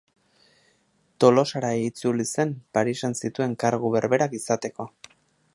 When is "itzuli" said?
1.89-2.27